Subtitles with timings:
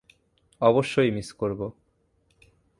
[0.61, 1.67] অবশ্যই মিস করবো।